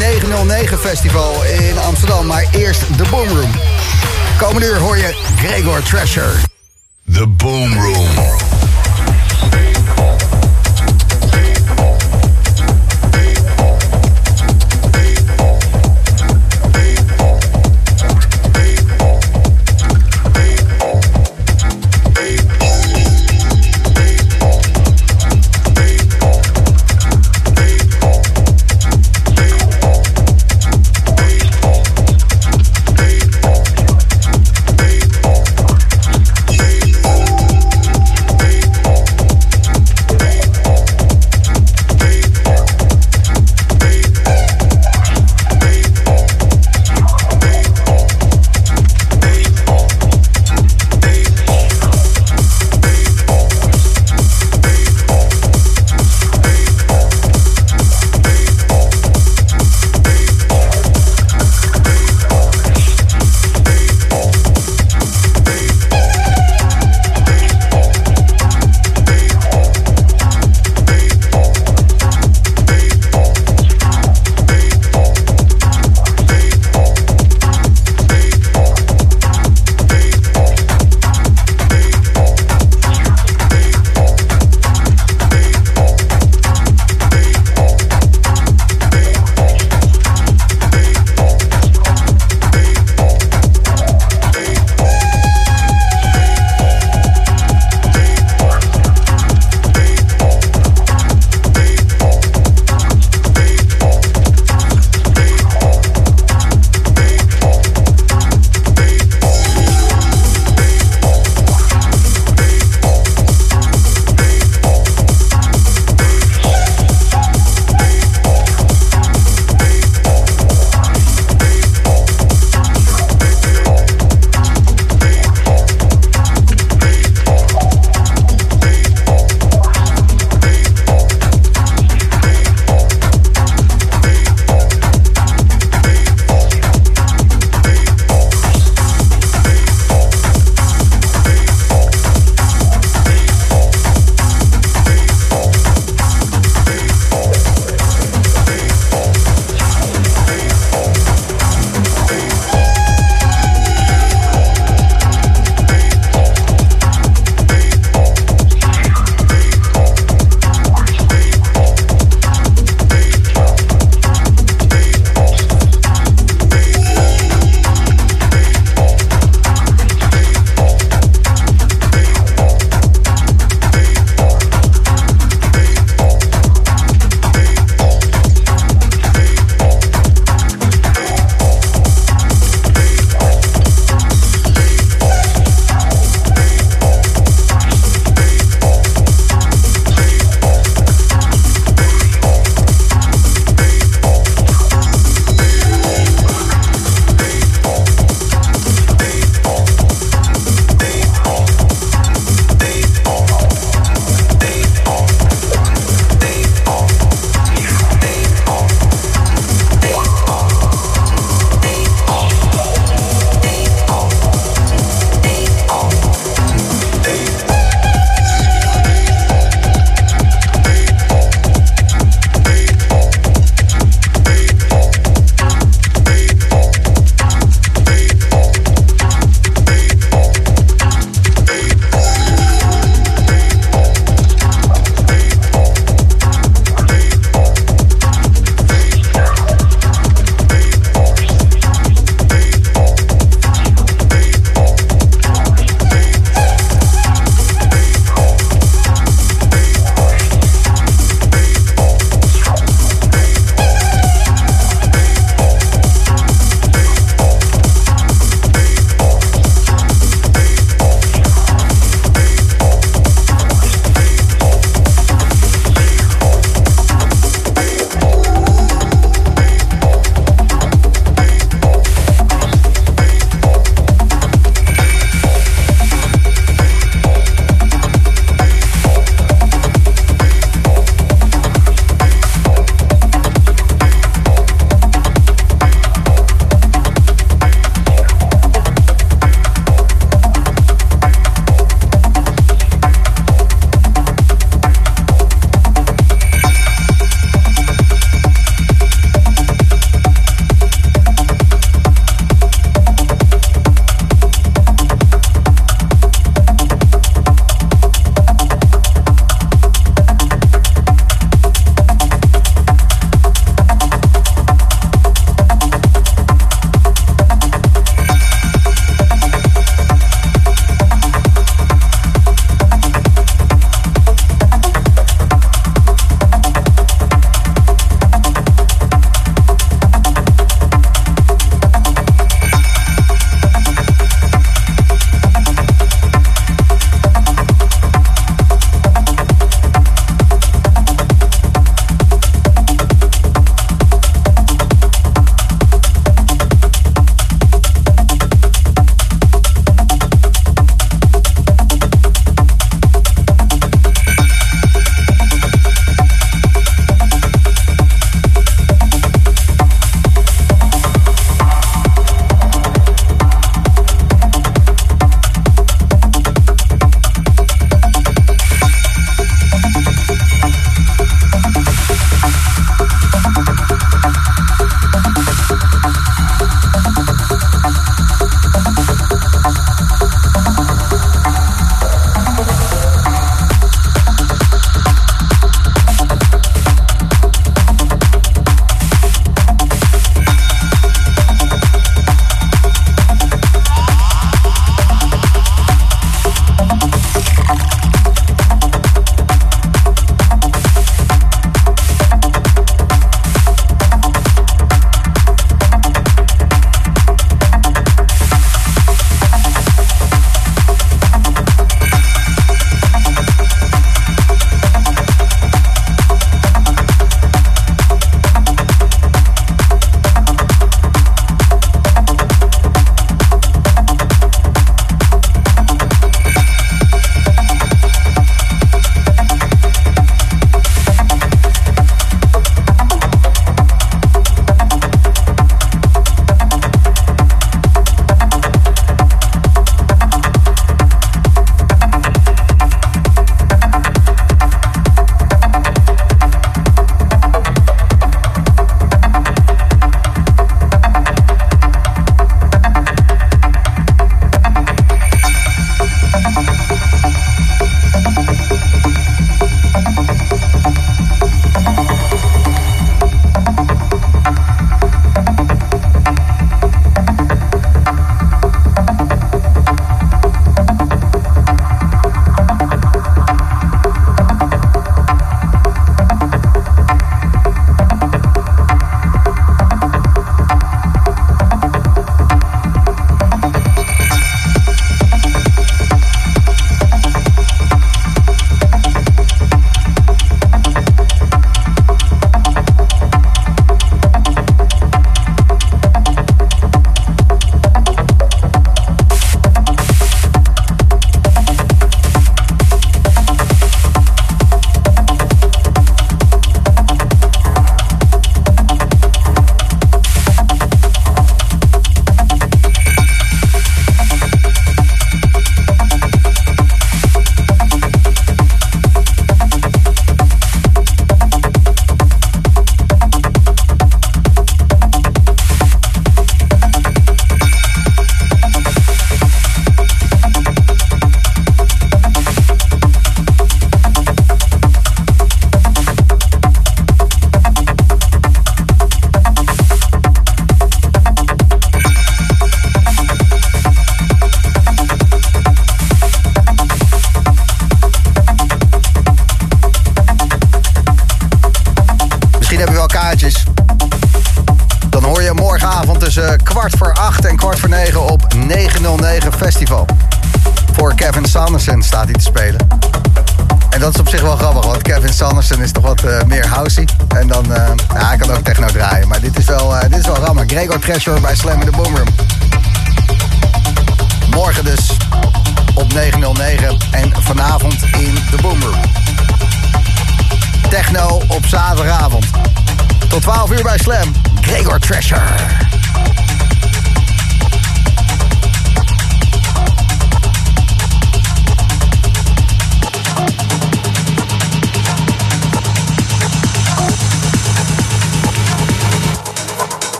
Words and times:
909 0.00 0.78
Festival 0.78 1.44
in 1.44 1.78
Amsterdam. 1.78 2.26
Maar 2.26 2.46
eerst 2.52 2.80
de 2.96 3.04
Boomroom. 3.10 3.50
Komende 4.38 4.66
uur 4.66 4.78
hoor 4.78 4.96
je 4.96 5.14
Gregor 5.36 5.82
Treasure. 5.82 6.32
The 7.12 7.26
Boomroom. 7.26 8.39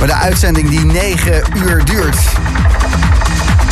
Met 0.00 0.10
een 0.10 0.16
uitzending 0.16 0.68
die 0.68 0.84
negen 0.84 1.42
uur 1.56 1.84
duurt. 1.84 2.16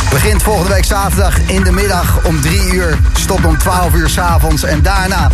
Begint 0.09 0.43
volgende 0.43 0.73
week 0.73 0.85
zaterdag 0.85 1.39
in 1.39 1.63
de 1.63 1.71
middag 1.71 2.19
om 2.23 2.41
3 2.41 2.73
uur. 2.73 2.97
Stopt 3.13 3.45
om 3.45 3.57
12 3.57 3.93
uur 3.93 4.09
s'avonds. 4.09 4.63
En 4.63 4.81
daarna 4.81 5.31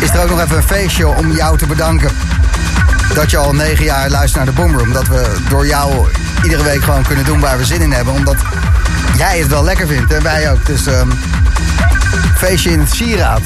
is 0.00 0.10
er 0.10 0.22
ook 0.22 0.30
nog 0.30 0.40
even 0.40 0.56
een 0.56 0.62
feestje 0.62 1.06
om 1.06 1.32
jou 1.32 1.58
te 1.58 1.66
bedanken. 1.66 2.10
Dat 3.14 3.30
je 3.30 3.36
al 3.36 3.54
negen 3.54 3.84
jaar 3.84 4.10
luistert 4.10 4.44
naar 4.44 4.54
de 4.54 4.60
Boomroom. 4.60 4.92
Dat 4.92 5.06
we 5.06 5.36
door 5.48 5.66
jou 5.66 6.08
iedere 6.42 6.62
week 6.62 6.82
gewoon 6.82 7.02
kunnen 7.02 7.24
doen 7.24 7.40
waar 7.40 7.58
we 7.58 7.64
zin 7.64 7.80
in 7.80 7.92
hebben. 7.92 8.14
Omdat 8.14 8.36
jij 9.16 9.38
het 9.38 9.48
wel 9.48 9.64
lekker 9.64 9.86
vindt 9.86 10.12
en 10.12 10.22
wij 10.22 10.50
ook. 10.50 10.66
Dus 10.66 10.86
um, 10.86 11.10
feestje 12.36 12.70
in 12.70 12.80
het 12.80 12.94
Sieraad. 12.94 13.42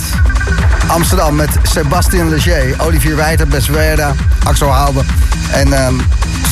Amsterdam 0.86 1.34
met 1.34 1.50
Sebastien 1.62 2.28
Leger, 2.28 2.74
Olivier 2.78 3.16
Wijter, 3.16 3.48
Beswerda, 3.48 4.14
Axel 4.44 4.72
Halbe. 4.72 5.02
En 5.50 5.86
um, 5.86 6.00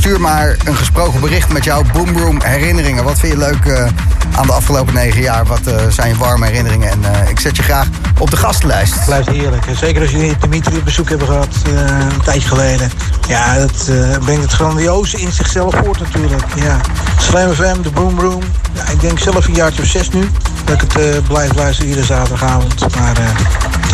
stuur 0.07 0.21
maar 0.21 0.57
een 0.65 0.77
gesproken 0.77 1.21
bericht 1.21 1.53
met 1.53 1.65
jouw 1.65 1.83
Boomroom 1.93 2.43
herinneringen. 2.43 3.05
Wat 3.05 3.19
vind 3.19 3.33
je 3.33 3.39
leuk 3.39 3.65
uh, 3.65 3.87
aan 4.33 4.47
de 4.47 4.53
afgelopen 4.53 4.95
negen 4.95 5.21
jaar? 5.21 5.47
Wat 5.47 5.61
uh, 5.69 5.75
zijn 5.89 6.09
je 6.09 6.17
warme 6.17 6.47
herinneringen? 6.47 6.91
En 6.91 7.01
uh, 7.01 7.29
ik 7.29 7.41
zet 7.41 7.57
je 7.57 7.63
graag 7.63 7.87
op 8.19 8.31
de 8.31 8.37
gastenlijst. 8.37 8.95
Het 8.95 9.05
blijft 9.05 9.29
heerlijk. 9.29 9.65
Zeker 9.77 10.03
als 10.03 10.11
jullie 10.11 10.37
Dimitri 10.41 10.77
op 10.77 10.85
bezoek 10.85 11.09
hebben 11.09 11.27
gehad 11.27 11.49
een 11.65 12.23
tijdje 12.23 12.49
geleden. 12.49 12.91
Ja, 13.29 13.59
dat 13.59 13.91
brengt 14.25 14.43
het 14.43 14.53
grandioze 14.53 15.21
in 15.21 15.33
zichzelf 15.33 15.75
voort 15.75 15.99
natuurlijk. 15.99 16.43
Ja. 16.55 16.81
Slam 17.19 17.53
FM, 17.53 17.83
de 17.83 17.91
Boomroom. 17.91 18.43
Ja, 18.73 18.89
ik 18.93 19.01
denk 19.01 19.19
zelf 19.19 19.47
een 19.47 19.55
jaartje 19.55 19.83
of 19.83 19.89
zes 19.89 20.11
nu. 20.11 20.31
Dat 20.65 20.83
ik 20.83 20.93
het 20.93 21.29
blijf 21.29 21.55
luisteren 21.55 21.89
iedere 21.89 22.07
zaterdagavond. 22.07 22.97
Maar 22.97 23.17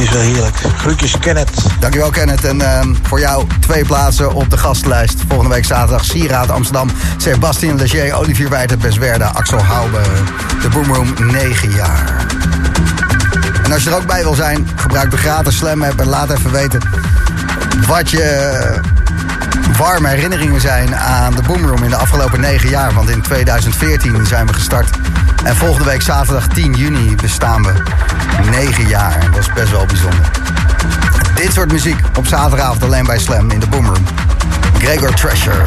is 0.03 0.11
wel 0.11 0.23
heerlijk. 0.23 0.57
Groetjes, 0.77 1.19
Kenneth. 1.19 1.51
Dankjewel, 1.81 2.11
Kenneth. 2.11 2.45
En 2.45 2.57
uh, 2.57 2.81
voor 3.03 3.21
jou 3.21 3.47
twee 3.61 3.85
plaatsen 3.85 4.33
op 4.33 4.51
de 4.51 4.57
gastlijst. 4.59 5.21
Volgende 5.29 5.55
week 5.55 5.65
zaterdag 5.65 6.05
Sieraad 6.05 6.51
Amsterdam. 6.51 6.91
Sebastien 7.17 7.77
Leger, 7.77 8.15
Olivier 8.15 8.49
Wijter, 8.49 8.79
Beswerda, 8.79 9.27
Axel 9.27 9.65
Hoube. 9.65 10.01
De 10.63 10.69
Boomroom 10.69 11.15
9 11.19 11.71
jaar. 11.71 12.27
En 13.65 13.73
als 13.73 13.83
je 13.83 13.91
er 13.91 13.97
ook 13.97 14.07
bij 14.07 14.23
wil 14.23 14.35
zijn, 14.35 14.69
gebruik 14.77 15.11
de 15.11 15.17
gratis 15.17 15.57
Slam 15.57 15.83
en 15.83 16.07
laat 16.07 16.31
even 16.31 16.53
weten 16.53 16.81
wat 17.87 18.11
je 18.11 18.81
warme 19.79 20.09
herinneringen 20.09 20.61
zijn 20.61 20.97
aan 20.97 21.35
de 21.35 21.43
Boomroom 21.43 21.83
in 21.83 21.91
de 21.91 21.97
afgelopen 21.97 22.41
9 22.41 22.69
jaar. 22.69 22.93
Want 22.93 23.09
in 23.11 23.23
2014 23.23 24.27
zijn 24.27 24.47
we 24.47 24.53
gestart. 24.53 24.91
En 25.45 25.57
volgende 25.57 25.85
week 25.85 26.03
zaterdag 26.03 26.47
10 26.47 26.73
juni 26.73 27.15
bestaan 27.15 27.63
we 27.63 27.73
9 28.51 28.89
jaar. 28.89 29.31
Dat 29.31 29.41
is 29.41 29.53
best 29.53 29.71
wel 29.71 29.87
bijzonder. 29.87 30.31
Dit 31.35 31.53
soort 31.53 31.73
muziek 31.73 31.99
op 32.17 32.27
zaterdagavond 32.27 32.83
alleen 32.83 33.07
bij 33.07 33.19
Slam 33.19 33.51
in 33.51 33.61
de 33.61 33.67
Boomroom. 33.67 34.05
Gregor 34.79 35.15
Treasure. 35.15 35.63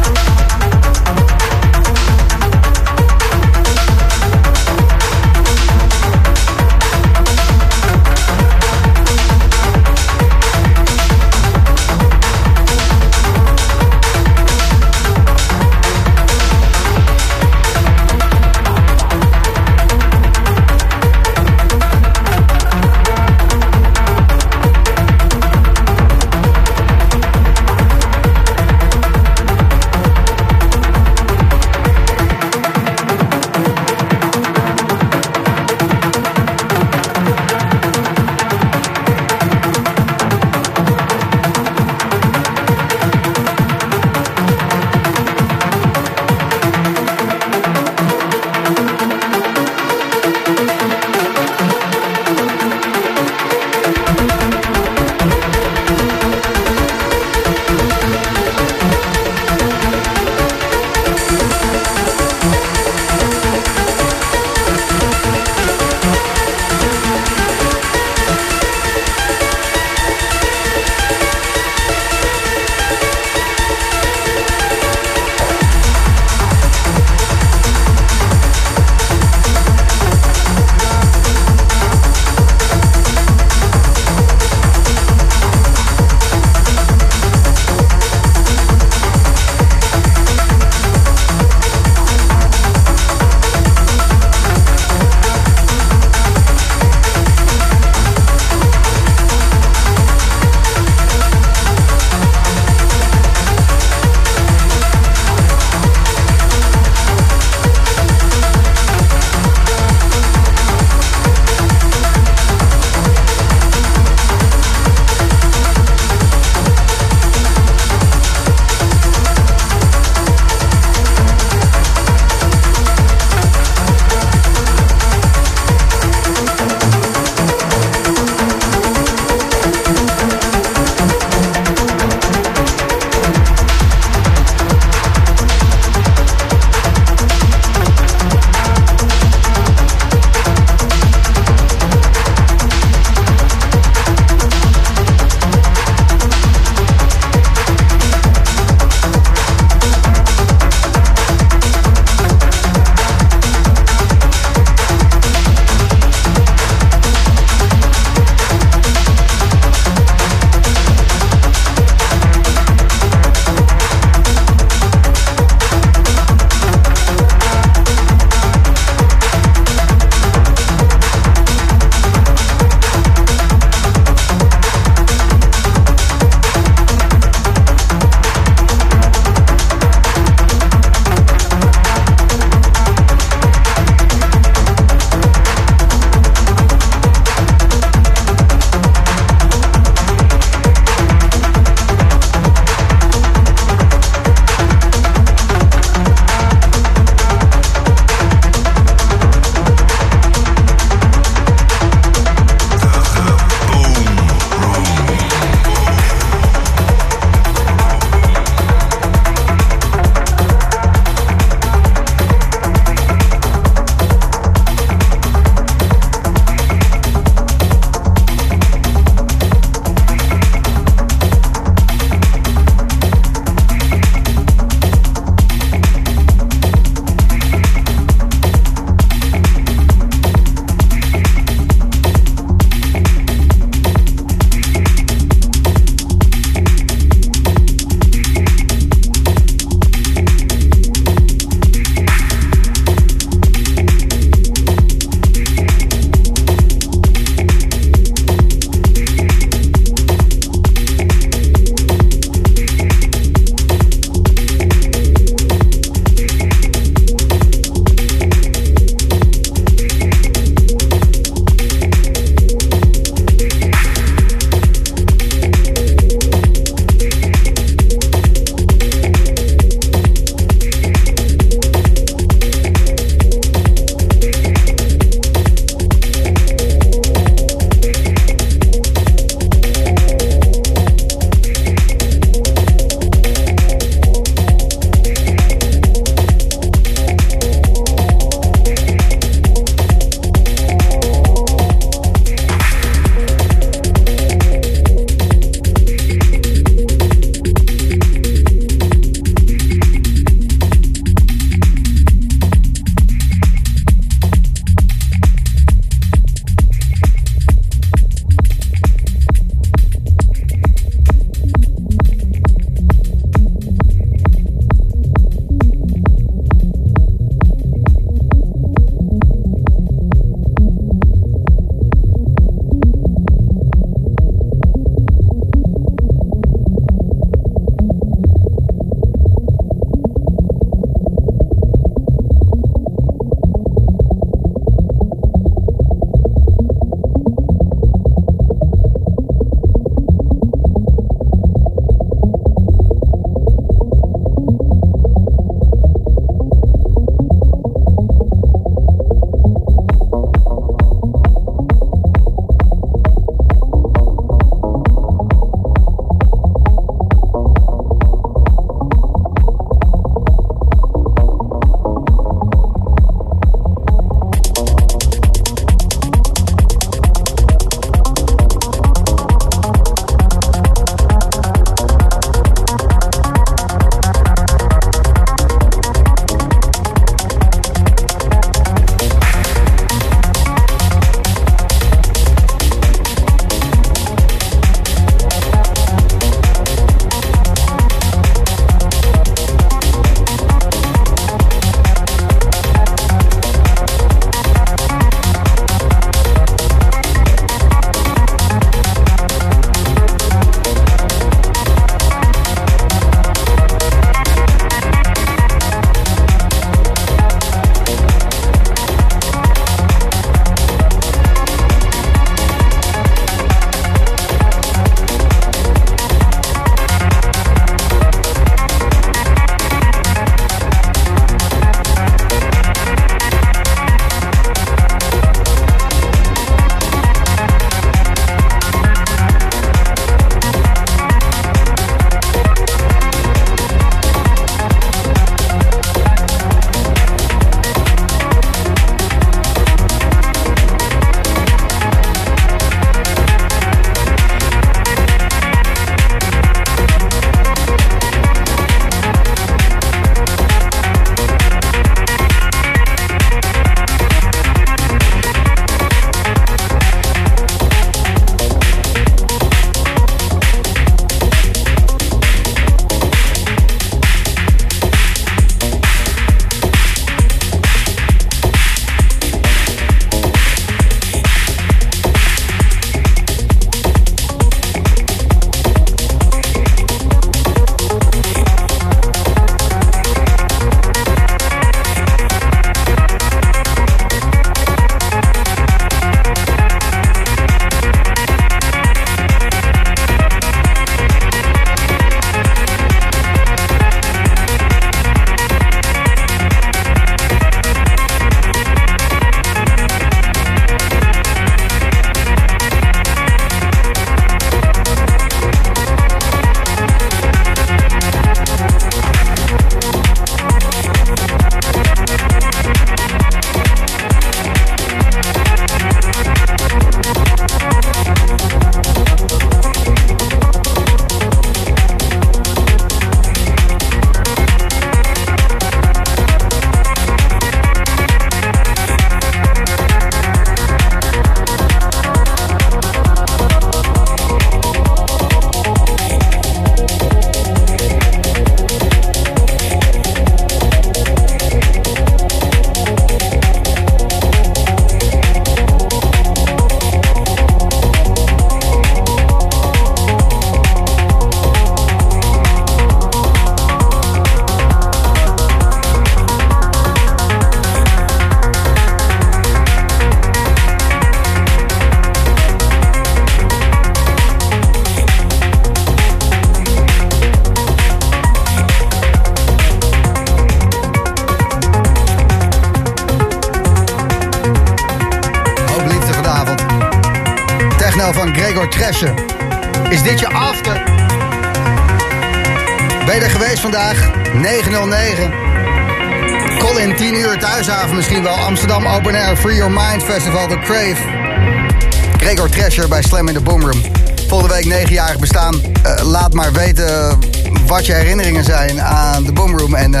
Zijn 598.66 598.82
aan 598.82 599.24
de 599.24 599.32
Boomroom. 599.32 599.74
En 599.74 599.92
uh, 599.92 600.00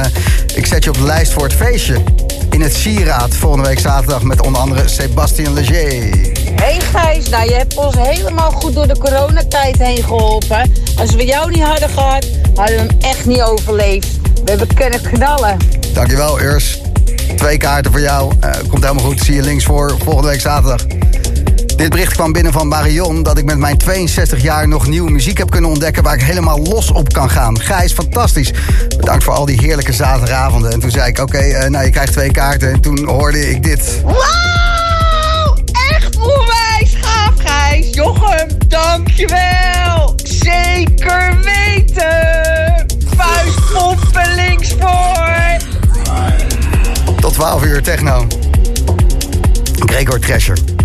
ik 0.54 0.66
zet 0.66 0.84
je 0.84 0.90
op 0.90 0.96
de 0.96 1.04
lijst 1.04 1.32
voor 1.32 1.42
het 1.42 1.52
feestje. 1.52 2.02
In 2.50 2.60
het 2.60 2.74
Sieraad 2.74 3.34
volgende 3.34 3.68
week 3.68 3.78
zaterdag 3.78 4.22
met 4.22 4.42
onder 4.42 4.60
andere 4.60 4.88
Sebastien 4.88 5.52
Leger. 5.52 6.18
Hey 6.54 6.80
Gijs, 6.80 7.28
nou 7.28 7.48
je 7.48 7.54
hebt 7.54 7.74
ons 7.74 7.94
helemaal 7.98 8.50
goed 8.50 8.74
door 8.74 8.86
de 8.86 8.98
coronatijd 8.98 9.78
heen 9.78 10.02
geholpen. 10.02 10.72
Als 10.98 11.14
we 11.14 11.24
jou 11.24 11.50
niet 11.50 11.62
hadden 11.62 11.88
gehad, 11.88 12.26
hadden 12.54 12.76
we 12.76 12.82
hem 12.82 13.00
echt 13.00 13.26
niet 13.26 13.42
overleefd. 13.42 14.08
We 14.44 14.50
hebben 14.50 14.74
kunnen 14.74 15.00
knallen. 15.00 15.56
Dankjewel 15.92 16.40
Urs. 16.40 16.80
Twee 17.36 17.56
kaarten 17.56 17.90
voor 17.90 18.00
jou. 18.00 18.32
Uh, 18.44 18.50
komt 18.68 18.82
helemaal 18.82 19.04
goed. 19.04 19.20
Zie 19.20 19.34
je 19.34 19.42
links 19.42 19.64
voor 19.64 19.96
volgende 20.04 20.28
week 20.28 20.40
zaterdag. 20.40 20.86
Dit 21.80 21.90
bericht 21.90 22.12
kwam 22.12 22.32
binnen 22.32 22.52
van 22.52 22.68
Marion 22.68 23.22
dat 23.22 23.38
ik 23.38 23.44
met 23.44 23.58
mijn 23.58 23.78
62 23.78 24.42
jaar 24.42 24.68
nog 24.68 24.86
nieuwe 24.86 25.10
muziek 25.10 25.38
heb 25.38 25.50
kunnen 25.50 25.70
ontdekken 25.70 26.02
waar 26.02 26.14
ik 26.14 26.22
helemaal 26.22 26.58
los 26.58 26.90
op 26.90 27.12
kan 27.12 27.30
gaan. 27.30 27.60
Gijs, 27.60 27.92
fantastisch. 27.92 28.52
Bedankt 28.96 29.24
voor 29.24 29.32
al 29.32 29.44
die 29.44 29.60
heerlijke 29.60 29.92
zaterdagavonden. 29.92 30.72
En 30.72 30.80
toen 30.80 30.90
zei 30.90 31.08
ik, 31.08 31.18
oké, 31.18 31.36
okay, 31.36 31.50
uh, 31.50 31.70
nou 31.70 31.84
je 31.84 31.90
krijgt 31.90 32.12
twee 32.12 32.30
kaarten. 32.30 32.72
En 32.72 32.80
toen 32.80 33.08
hoorde 33.08 33.50
ik 33.50 33.62
dit. 33.62 34.00
Wow! 34.02 35.58
Echt 35.90 36.16
onwijs 36.16 36.96
gaaf, 37.00 37.32
Gijs. 37.36 37.94
Jochem, 37.94 38.48
dankjewel. 38.68 40.14
Zeker 40.24 41.38
weten. 41.42 42.86
Vuistpompen 43.16 44.34
links 44.34 44.74
voor. 44.78 45.56
Tot 47.20 47.32
12 47.32 47.64
uur 47.64 47.82
techno. 47.82 48.26
Gregor 49.86 50.18
Treasure. 50.18 50.79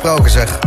Gesproken 0.00 0.30
zeg. 0.30 0.58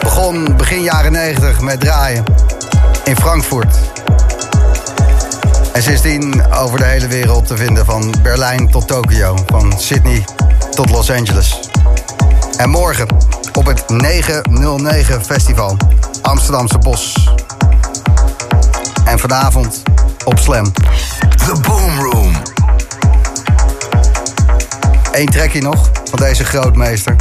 Begon 0.00 0.56
begin 0.56 0.82
jaren 0.82 1.12
90 1.12 1.60
met 1.60 1.80
draaien 1.80 2.24
in 3.04 3.16
Frankfurt. 3.16 3.76
En 5.72 5.82
sindsdien 5.82 6.52
over 6.52 6.78
de 6.78 6.84
hele 6.84 7.06
wereld 7.06 7.46
te 7.46 7.56
vinden, 7.56 7.84
van 7.84 8.14
Berlijn 8.22 8.70
tot 8.70 8.86
Tokio, 8.86 9.36
van 9.46 9.72
Sydney 9.78 10.24
tot 10.70 10.90
Los 10.90 11.10
Angeles. 11.10 11.60
En 12.56 12.70
morgen 12.70 13.06
op 13.52 13.66
het 13.66 13.88
909 13.88 15.24
Festival, 15.24 15.76
Amsterdamse 16.22 16.78
Bos. 16.78 17.34
En 19.04 19.18
vanavond 19.18 19.82
op 20.24 20.38
Slam. 20.38 20.72
The 21.36 21.60
Boom 21.62 22.00
Room. 22.00 22.32
Eén 25.12 25.28
trekje 25.28 25.62
nog 25.62 25.90
van 26.08 26.18
deze 26.18 26.44
grootmeester. 26.44 27.16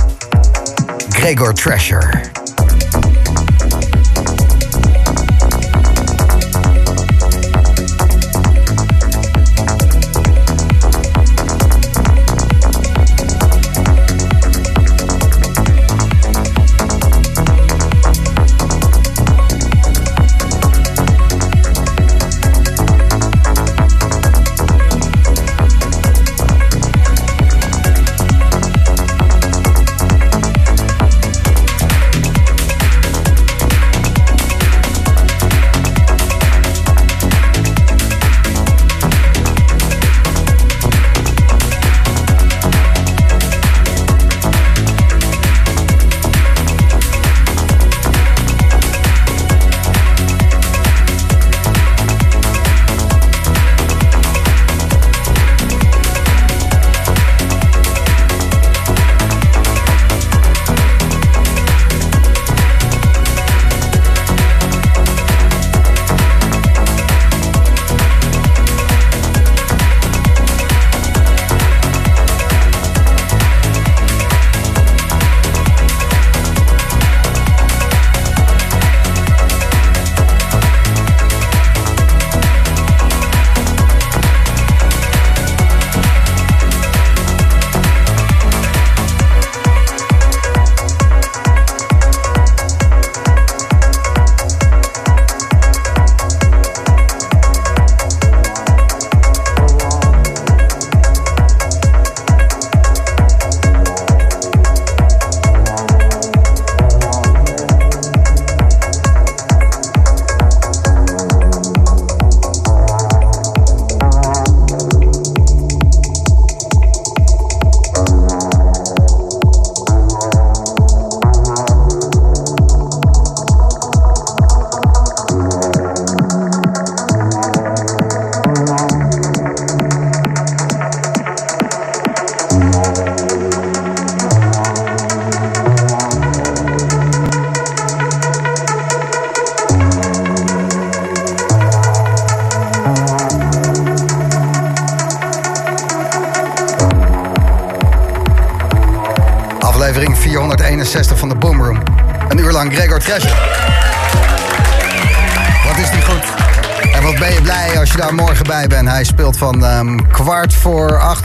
Gregor 1.09 1.53
Treasure. 1.53 2.36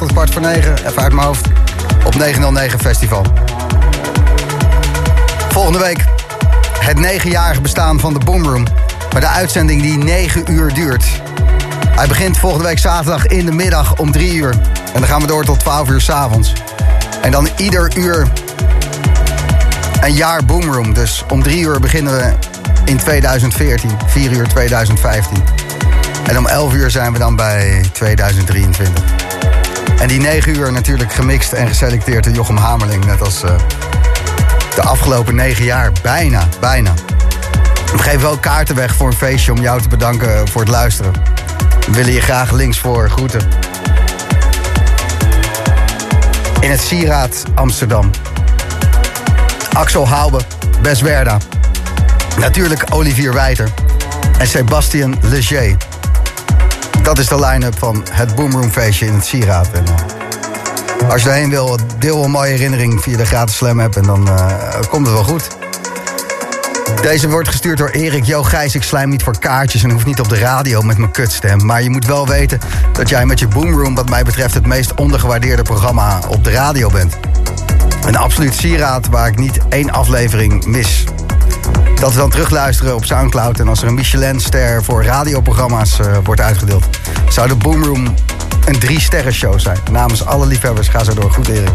Tot 0.03 0.13
kwart 0.13 0.33
voor 0.33 0.43
negen, 0.43 0.77
even 0.87 1.03
uit 1.03 1.13
mijn 1.13 1.27
hoofd, 1.27 1.47
op 2.05 2.15
909 2.15 2.81
Festival. 2.81 3.27
Volgende 5.49 5.79
week 5.79 6.05
het 6.79 6.99
negenjarige 6.99 7.61
bestaan 7.61 8.01
van 8.01 8.13
de 8.13 8.19
Boomroom. 8.19 8.67
Maar 9.13 9.21
de 9.21 9.27
uitzending 9.27 9.83
die 9.83 9.97
negen 9.97 10.53
uur 10.53 10.75
duurt. 10.75 11.05
Hij 11.89 12.07
begint 12.07 12.39
volgende 12.39 12.65
week 12.65 12.79
zaterdag 12.79 13.27
in 13.27 13.47
de 13.47 13.53
middag 13.53 13.97
om 13.97 14.13
drie 14.13 14.35
uur. 14.35 14.51
En 14.93 15.01
dan 15.01 15.07
gaan 15.07 15.21
we 15.21 15.27
door 15.27 15.45
tot 15.45 15.59
12 15.59 15.89
uur 15.89 16.01
s'avonds. 16.01 16.53
En 17.21 17.31
dan 17.31 17.49
ieder 17.57 17.97
uur 17.97 18.27
een 20.01 20.15
jaar 20.15 20.45
Boomroom. 20.45 20.95
Dus 20.95 21.25
om 21.31 21.43
drie 21.43 21.61
uur 21.61 21.81
beginnen 21.81 22.17
we 22.17 22.33
in 22.85 22.97
2014, 22.97 23.91
4 24.07 24.33
uur 24.33 24.49
2015. 24.49 25.45
En 26.27 26.39
om 26.39 26.47
11 26.47 26.75
uur 26.75 26.91
zijn 26.91 27.13
we 27.13 27.19
dan 27.19 27.37
bij 27.37 27.85
2023. 27.93 29.12
En 30.03 30.09
die 30.09 30.21
9 30.21 30.57
uur 30.57 30.73
natuurlijk 30.73 31.13
gemixt 31.13 31.53
en 31.53 31.69
geselecteerd 31.69 32.25
door 32.25 32.33
Jochem 32.33 32.57
Hamerling. 32.57 33.05
Net 33.05 33.21
als 33.21 33.45
uh, 33.45 33.51
de 34.75 34.83
afgelopen 34.83 35.35
9 35.35 35.65
jaar. 35.65 35.93
Bijna, 36.03 36.49
bijna. 36.61 36.95
We 37.93 37.99
geven 37.99 38.21
wel 38.21 38.37
kaarten 38.37 38.75
weg 38.75 38.95
voor 38.95 39.07
een 39.07 39.17
feestje 39.17 39.53
om 39.53 39.61
jou 39.61 39.83
te 39.83 39.89
bedanken 39.89 40.49
voor 40.49 40.61
het 40.61 40.71
luisteren. 40.71 41.13
We 41.87 41.93
willen 41.93 42.13
je 42.13 42.21
graag 42.21 42.51
links 42.51 42.79
voor 42.79 43.11
groeten. 43.11 43.41
In 46.61 46.71
het 46.71 46.81
Sieraad 46.81 47.45
Amsterdam. 47.55 48.11
Axel 49.73 50.09
Haube, 50.09 50.41
Bes 50.81 51.01
Werda. 51.01 51.39
Natuurlijk 52.39 52.85
Olivier 52.91 53.33
Wijter 53.33 53.69
en 54.39 54.47
Sebastian 54.47 55.19
Leger. 55.21 55.77
Dat 57.03 57.19
is 57.19 57.29
de 57.29 57.41
line-up 57.41 57.79
van 57.79 58.05
het 58.11 58.35
Boomroom 58.35 58.71
feestje 58.71 59.07
in 59.07 59.15
het 59.15 59.25
Sieraad. 59.25 59.71
En, 59.73 59.85
uh, 61.03 61.11
als 61.11 61.23
je 61.23 61.29
daarheen 61.29 61.51
wil, 61.51 61.79
deel 61.99 62.25
een 62.25 62.31
mooie 62.31 62.51
herinnering 62.51 63.03
via 63.03 63.17
de 63.17 63.27
gratis 63.27 63.57
Slam 63.57 63.81
app 63.81 63.97
en 63.97 64.03
dan 64.03 64.29
uh, 64.29 64.57
komt 64.89 65.07
het 65.07 65.15
wel 65.15 65.25
goed. 65.25 65.49
Deze 67.03 67.29
wordt 67.29 67.49
gestuurd 67.49 67.79
door 67.79 67.89
Erik. 67.89 68.25
Yo 68.25 68.43
Gijs, 68.43 68.75
ik 68.75 68.83
slijm 68.83 69.09
niet 69.09 69.23
voor 69.23 69.39
kaartjes 69.39 69.83
en 69.83 69.91
hoef 69.91 70.05
niet 70.05 70.21
op 70.21 70.29
de 70.29 70.39
radio 70.39 70.83
met 70.83 70.99
mijn 70.99 71.11
kutstem. 71.11 71.67
Maar 71.67 71.83
je 71.83 71.91
moet 71.91 72.07
wel 72.07 72.27
weten 72.27 72.59
dat 72.93 73.09
jij 73.09 73.27
met 73.27 73.39
je 73.39 73.49
Boomroom 73.49 73.95
wat 73.95 74.09
mij 74.09 74.23
betreft 74.23 74.55
het 74.55 74.67
meest 74.67 74.95
ondergewaardeerde 74.95 75.63
programma 75.63 76.21
op 76.29 76.45
de 76.45 76.51
radio 76.51 76.91
bent. 76.91 77.17
Een 78.07 78.17
absoluut 78.17 78.55
sieraad 78.55 79.09
waar 79.09 79.27
ik 79.27 79.39
niet 79.39 79.59
één 79.69 79.91
aflevering 79.91 80.65
mis. 80.65 81.05
Dat 82.03 82.13
we 82.13 82.19
dan 82.19 82.31
terugluisteren 82.31 82.95
op 82.95 83.05
Soundcloud 83.05 83.61
en 83.61 83.69
als 83.69 83.83
er 83.83 83.89
een 83.89 83.95
Michelin-ster 83.95 84.85
voor 84.85 85.05
radioprogramma's 85.05 85.99
uh, 85.99 86.17
wordt 86.25 86.41
uitgedeeld, 86.41 86.85
zou 87.29 87.49
de 87.49 87.55
Boomroom 87.55 88.15
een 88.65 88.79
drie 88.79 89.01
sterren 89.01 89.33
show 89.33 89.59
zijn. 89.61 89.79
Namens 89.91 90.25
alle 90.27 90.47
liefhebbers, 90.47 90.89
ga 90.89 91.05
zo 91.05 91.15
door. 91.15 91.31
Goed 91.31 91.49
Erik. 91.49 91.71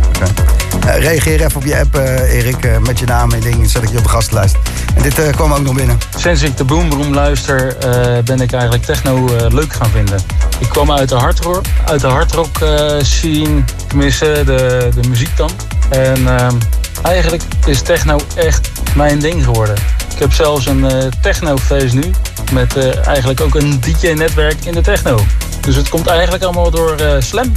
Uh, 0.85 0.99
reageer 0.99 1.41
even 1.41 1.55
op 1.55 1.65
je 1.65 1.79
app 1.79 1.95
uh, 1.95 2.33
Erik, 2.33 2.79
met 2.79 2.99
je 2.99 3.05
naam 3.05 3.31
en 3.31 3.39
dingen. 3.39 3.69
Zet 3.69 3.83
ik 3.83 3.89
je 3.89 3.97
op 3.97 4.03
de 4.03 4.09
gastenlijst. 4.09 4.55
En 4.95 5.01
dit 5.01 5.31
kwam 5.31 5.53
ook 5.53 5.61
nog 5.61 5.75
binnen. 5.75 5.97
Sinds 6.17 6.41
ik 6.41 6.57
de 6.57 6.63
Boomroom 6.63 7.13
luister 7.13 7.77
ben 8.23 8.41
ik 8.41 8.51
eigenlijk 8.51 8.83
techno 8.83 9.25
leuk 9.49 9.73
gaan 9.73 9.89
vinden. 9.89 10.19
Ik 10.59 10.69
kwam 10.69 10.91
uit 10.91 11.09
de 11.09 11.15
hardrock, 11.15 11.61
uit 11.85 12.01
de 12.01 12.07
hardrock 12.07 12.57
scene, 13.01 13.63
tenminste 13.87 14.41
de, 14.45 14.89
de 15.01 15.07
muziek 15.07 15.37
dan. 15.37 15.49
En 15.89 16.37
ehm, 16.37 16.55
eigenlijk 17.01 17.43
is 17.65 17.81
techno 17.81 18.19
echt 18.35 18.69
mijn 18.95 19.19
ding 19.19 19.43
geworden. 19.43 19.75
Ik 20.17 20.23
heb 20.23 20.33
zelfs 20.33 20.65
een 20.65 20.79
uh, 20.79 21.03
technofeest 21.21 21.93
nu. 21.93 22.11
Met 22.51 22.77
uh, 22.77 23.07
eigenlijk 23.07 23.41
ook 23.41 23.55
een 23.55 23.79
DJ-netwerk 23.79 24.65
in 24.65 24.73
de 24.73 24.81
techno. 24.81 25.19
Dus 25.61 25.75
het 25.75 25.89
komt 25.89 26.07
eigenlijk 26.07 26.43
allemaal 26.43 26.71
door 26.71 27.01
uh, 27.01 27.15
Slam. 27.19 27.51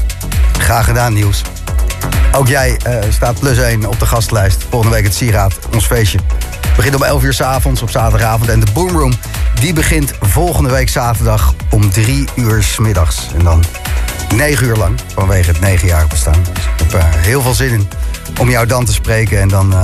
Graag 0.58 0.84
gedaan, 0.84 1.12
Niels. 1.12 1.42
Ook 2.32 2.48
jij 2.48 2.80
staat 3.08 3.38
plus 3.38 3.58
1 3.58 3.86
op 3.86 3.98
de 3.98 4.06
gastlijst. 4.06 4.64
Volgende 4.70 4.94
week 4.94 5.04
het 5.04 5.14
Sieraad, 5.14 5.58
ons 5.72 5.86
feestje. 5.86 6.18
Begint 6.76 6.94
om 6.94 7.02
11 7.02 7.22
uur 7.22 7.32
s 7.32 7.40
avonds 7.40 7.82
op 7.82 7.90
zaterdagavond. 7.90 8.50
En 8.50 8.60
de 8.60 8.72
Boomroom 8.72 9.12
die 9.60 9.72
begint 9.72 10.12
volgende 10.20 10.70
week 10.70 10.88
zaterdag 10.88 11.54
om 11.70 11.90
3 11.90 12.28
uur 12.34 12.62
s 12.62 12.78
middags. 12.78 13.28
En 13.38 13.44
dan 13.44 13.64
9 14.34 14.66
uur 14.66 14.76
lang 14.76 15.00
vanwege 15.14 15.50
het 15.50 15.60
9 15.60 15.88
jaar 15.88 16.06
bestaan. 16.06 16.42
Dus 16.54 16.64
ik 16.64 16.92
heb 16.92 17.04
heel 17.16 17.42
veel 17.42 17.54
zin 17.54 17.70
in 17.70 17.88
om 18.38 18.50
jou 18.50 18.66
dan 18.66 18.84
te 18.84 18.92
spreken. 18.92 19.40
En 19.40 19.48
dan 19.48 19.74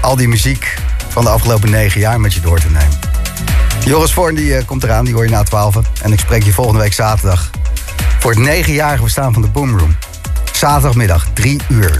al 0.00 0.16
die 0.16 0.28
muziek 0.28 0.74
van 1.10 1.24
de 1.24 1.30
afgelopen 1.30 1.70
negen 1.70 2.00
jaar 2.00 2.20
met 2.20 2.34
je 2.34 2.40
door 2.40 2.60
te 2.60 2.70
nemen. 2.70 2.98
Joris 3.84 4.12
Voorn 4.12 4.34
die, 4.34 4.56
uh, 4.56 4.64
komt 4.66 4.82
eraan, 4.82 5.04
die 5.04 5.14
hoor 5.14 5.24
je 5.24 5.30
na 5.30 5.42
12. 5.42 5.76
En 6.02 6.12
ik 6.12 6.18
spreek 6.18 6.42
je 6.42 6.52
volgende 6.52 6.80
week 6.80 6.92
zaterdag 6.92 7.50
voor 8.18 8.30
het 8.30 8.40
negenjarige 8.40 9.02
bestaan 9.02 9.32
van 9.32 9.42
de 9.42 9.48
Boomroom. 9.48 9.96
Zaterdagmiddag, 10.52 11.26
drie 11.34 11.60
uur. 11.68 11.94